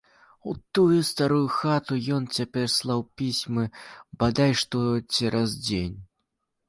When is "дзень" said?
5.67-5.97